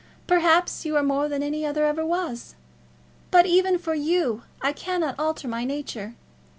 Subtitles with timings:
[0.25, 2.55] Perhaps you are more than any other ever was.
[3.29, 6.15] But, even for you, I cannot alter my nature.